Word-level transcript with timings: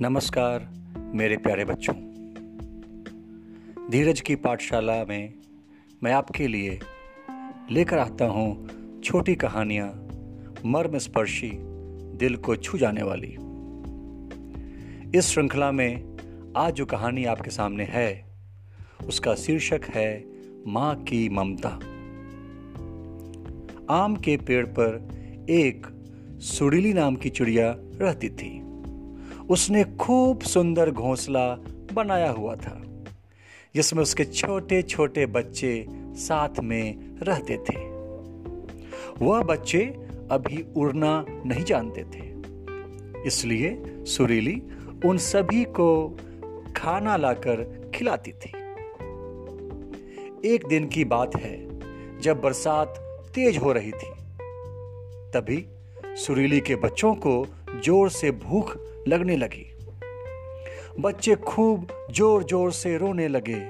नमस्कार, 0.00 0.68
मेरे 1.14 1.36
प्यारे 1.36 1.64
बच्चों। 1.64 1.94
धीरज 3.90 4.20
की 4.20 4.34
पाठशाला 4.34 5.04
में 5.04 5.34
मैं 6.02 6.12
आपके 6.12 6.48
लिए 6.48 6.80
लेकर 7.70 7.98
आता 7.98 8.24
हूँ 8.24 8.68
छोटी 9.04 9.34
कहानियाँ 9.34 10.08
मर्म 10.64 10.98
स्पर्शी 10.98 11.50
दिल 12.16 12.36
को 12.36 12.56
छू 12.56 12.78
जाने 12.78 13.02
वाली। 13.02 13.36
इस 15.18 15.26
श्रृंखला 15.26 15.72
में 15.72 16.16
आज 16.56 16.74
जो 16.74 16.86
कहानी 16.86 17.24
आपके 17.24 17.50
सामने 17.50 17.84
है, 17.84 18.24
उसका 19.06 19.34
शीर्षक 19.34 19.80
है 19.88 20.24
माँ 20.66 20.94
की 21.02 21.28
ममता। 21.28 21.68
आम 23.90 24.16
के 24.16 24.36
पेड़ 24.36 24.66
पर 24.66 25.08
एक 25.50 25.86
सुरीली 26.40 26.92
नाम 26.92 27.16
की 27.16 27.30
चिड़िया 27.30 27.74
रहती 27.78 28.28
थी। 28.28 28.65
उसने 29.50 29.82
खूब 29.98 30.40
सुंदर 30.42 30.90
घोंसला 30.90 31.46
बनाया 31.92 32.30
हुआ 32.30 32.54
था, 32.56 32.80
जिसमें 33.74 34.02
उसके 34.02 34.24
छोटे 34.24 34.80
छोटे 34.82 35.26
बच्चे 35.28 35.86
साथ 36.18 36.60
में 36.60 37.16
रहते 37.22 37.56
थे। 37.58 37.78
वह 39.20 39.42
बच्चे 39.42 39.84
अभी 40.30 40.64
उड़ना 40.76 41.24
नहीं 41.28 41.64
जानते 41.64 42.02
थे, 42.04 42.24
इसलिए 43.26 43.70
सुरीली 44.06 44.60
उन 45.04 45.18
सभी 45.18 45.64
को 45.70 46.08
खाना 46.76 47.16
लाकर 47.16 47.90
खिलाती 47.94 48.32
थी। 48.32 48.50
एक 50.44 50.66
दिन 50.68 50.88
की 50.88 51.04
बात 51.04 51.36
है, 51.36 51.56
जब 52.20 52.40
बरसात 52.40 52.98
तेज 53.34 53.56
हो 53.58 53.72
रही 53.72 53.90
थी, 53.92 54.10
तभी 55.32 55.64
सुरीली 56.16 56.60
के 56.60 56.76
बच्चों 56.76 57.14
को 57.16 57.44
ज़ोर 57.84 58.10
से 58.10 58.30
भूख 58.32 58.76
लगने 59.08 59.36
लगी। 59.36 59.64
बच्चे 61.00 61.34
खूब 61.36 61.86
ज़ोर 62.10 62.44
ज़ोर 62.44 62.72
से 62.72 62.96
रोने 62.98 63.28
लगे। 63.28 63.60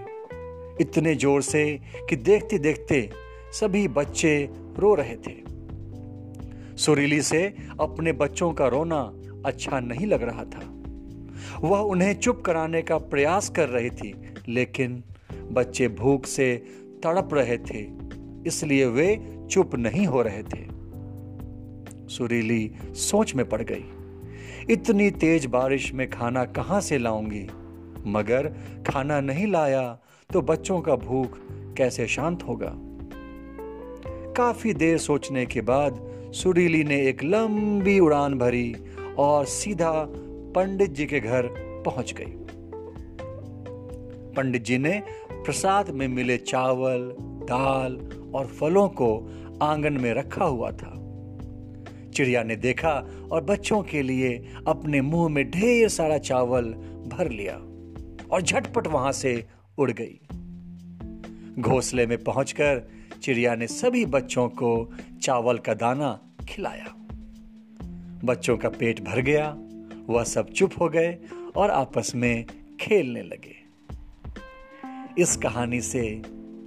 इतने 0.81 1.15
ज़ोर 1.15 1.43
से 1.43 1.65
कि 2.11 2.17
देखते 2.17 2.59
देखते 2.59 3.09
सभी 3.53 3.87
बच्चे 3.89 4.33
रो 4.78 4.95
रहे 4.95 5.17
थे। 5.17 5.34
सुरीली 6.77 7.20
से 7.23 7.43
अपने 7.81 8.12
बच्चों 8.12 8.53
का 8.53 8.67
रोना 8.69 9.01
अच्छा 9.47 9.81
नहीं 9.81 10.06
लग 10.06 10.23
रहा 10.23 10.45
था। 10.45 10.62
वह 11.61 11.78
उन्हें 11.81 12.15
चुप 12.15 12.43
कराने 12.47 12.83
का 12.83 12.98
प्रयास 12.98 13.48
कर 13.50 13.69
रही 13.69 13.91
थी, 13.91 14.15
लेकिन 14.48 15.03
बच्चे 15.53 15.89
भूख 15.89 16.27
से 16.27 16.55
तड़प 17.05 17.34
रहे 17.34 17.59
थे, 17.59 17.83
इसलिए 18.48 18.87
वे 18.87 19.09
चुप 19.50 19.75
नहीं 19.75 20.06
हो 20.06 20.23
रहे 20.23 20.43
थे। 20.43 20.65
सुरीली 22.09 22.71
सोच 23.00 23.34
में 23.34 23.48
पड़ 23.48 23.62
गई। 23.62 23.84
इतनी 24.71 25.11
तेज 25.11 25.47
बारिश 25.47 25.93
में 25.95 26.11
खाना 26.11 26.45
कहाँ 26.45 26.81
से 26.81 26.99
लाऊँगी? 26.99 27.47
मगर 28.07 28.49
खाना 28.89 29.21
नहीं 29.21 29.47
लाया 29.47 29.99
तो 30.33 30.43
बच्चों 30.43 30.81
का 30.81 30.97
भूख 30.97 31.39
कैसे 31.77 32.07
शांत 32.07 32.43
होगा? 32.43 32.73
काफ़ी 34.33 34.75
देर 34.75 34.99
सोचने 34.99 35.47
के 35.47 35.61
बाद 35.61 36.12
सुरीली 36.34 36.84
ने 36.84 37.07
एक 37.07 37.25
लंबी 37.25 37.99
उड़ान 37.99 38.34
भरी 38.34 38.75
और 39.19 39.45
सीधा 39.45 39.93
पंडित 40.55 40.91
जी 40.91 41.07
के 41.07 41.21
घर 41.21 41.43
पहुँच 41.87 42.15
गई। 42.19 42.33
पंडित 44.34 44.65
जी 44.65 44.79
ने 44.79 45.03
प्रसाद 45.33 45.91
में 45.91 46.09
मिले 46.09 46.37
चावल, 46.37 47.15
दाल 47.21 47.97
और 48.34 48.47
फलों 48.47 48.89
को 48.89 49.31
आँगन 49.62 49.93
में 49.93 50.15
रखा 50.15 50.45
हुआ 50.45 50.71
था। 50.71 51.06
चिड़िया 52.17 52.42
ने 52.42 52.56
देखा 52.56 52.92
और 53.33 53.45
बच्चों 53.45 53.83
के 53.83 54.03
लिए 54.03 54.55
अपने 54.67 55.00
मुँह 55.00 55.28
में 55.28 55.50
ढेर 55.50 55.89
सारा 55.89 56.19
चावल 56.19 56.64
भर 57.06 57.31
लिया 57.31 57.54
और 58.31 58.43
झटपट 58.43 58.87
वहाँ 58.87 59.12
से 59.12 59.47
उड़ 59.78 59.91
गई। 59.91 60.21
घोंसले 61.59 62.06
में 62.06 62.25
पहुंचकर 62.25 62.88
चिड़िया 63.22 63.55
ने 63.55 63.66
सभी 63.66 64.06
बच्चों 64.06 64.49
को 64.49 64.93
चावल 65.22 65.59
का 65.59 65.75
दाना 65.75 66.21
खिलाया। 66.49 66.94
बच्चों 68.25 68.56
का 68.56 68.69
पेट 68.69 69.00
भर 69.00 69.21
गया, 69.21 69.56
वह 70.06 70.25
सब 70.25 70.50
चुप 70.50 70.72
हो 70.81 70.88
गए 70.88 71.19
और 71.56 71.71
आपस 71.71 72.12
में 72.15 72.44
खेलने 72.81 73.22
लगे। 73.22 73.56
इस 75.19 75.37
कहानी 75.37 75.81
से 75.81 76.22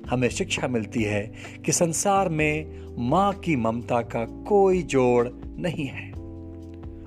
हमें 0.10 0.30
शिक्षा 0.30 0.68
मिलती 0.68 1.04
है 1.04 1.34
कि 1.66 1.72
संसार 1.72 2.30
में 2.30 2.86
माँ 3.10 3.34
की 3.34 3.56
ममता 3.56 4.02
का 4.02 4.26
कोई 4.26 4.82
जोड़ 4.82 5.30
नहीं 5.46 5.86
है। 5.86 6.12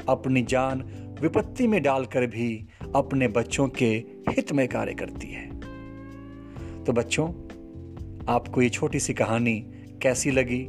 अपनी 0.08 0.42
जान 0.42 0.84
विपत्ति 1.20 1.66
में 1.66 1.82
डालकर 1.82 2.26
भी 2.26 2.66
अपने 2.94 3.28
बच्चों 3.28 3.68
के 3.68 4.04
हित 4.28 4.52
में 4.52 4.68
कार्य 4.68 4.94
करती 4.94 5.26
है। 5.26 5.60
तो 6.84 6.92
बच्चों, 6.92 7.28
आपको 8.28 8.62
ये 8.62 8.68
छोटी 8.68 9.00
सी 9.00 9.14
कहानी 9.14 9.60
कैसी 10.02 10.30
लगी? 10.30 10.64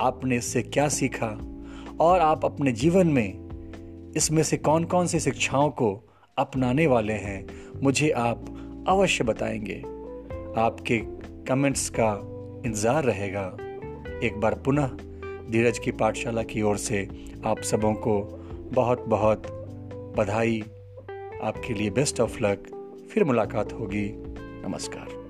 आपने 0.00 0.36
इससे 0.36 0.62
क्या 0.62 0.88
सीखा? 0.88 1.40
और 2.00 2.20
आप 2.20 2.44
अपने 2.44 2.72
जीवन 2.72 3.06
में 3.06 3.46
इसमें 4.16 4.42
से 4.42 4.56
कौन 4.56 4.84
कौन 4.84 5.06
सी 5.06 5.20
शिक्षाओं 5.20 5.70
को 5.70 6.02
अपनाने 6.38 6.86
वाले 6.86 7.12
हैं, 7.12 7.46
मुझे 7.82 8.10
आप 8.10 8.46
अवश्य 8.88 9.24
बताएँगे। 9.24 9.78
आपके 10.60 11.02
कमेंट्स 11.48 11.88
का 11.90 12.12
इंतज़ार 12.66 13.04
रहेगा। 13.04 13.44
एक 14.26 14.36
बार 14.36 14.54
पुनः 14.54 14.86
धीरज 15.50 15.78
की 15.78 15.92
पाठशाला 15.92 16.42
की 16.42 16.62
ओर 16.62 16.76
से 16.76 17.08
आप 17.46 17.60
सबों 17.60 17.94
को 17.94 18.20
बहुत 18.72 19.04
बहुत 19.08 19.46
बधाई। 20.18 20.60
आपके 21.42 21.74
लिए 21.74 21.90
बेस्ट 21.90 22.20
ऑफ़ 22.20 22.42
लक 22.42 22.66
फिर 23.10 23.24
मुलाकात 23.24 23.72
होगी। 23.72 24.08
नमस्कार। 24.66 25.25